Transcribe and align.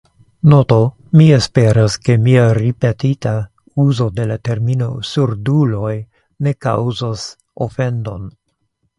Noto: 0.51 0.77
Mi 1.19 1.25
esperas, 1.33 1.97
ke 2.05 2.13
mia 2.27 2.45
ripetita 2.57 3.33
uzo 3.83 4.07
de 4.19 4.25
la 4.31 4.37
termino 4.49 4.87
surduloj 5.09 5.93
ne 6.47 6.55
kaŭzos 6.67 7.27
ofendon. 7.67 8.25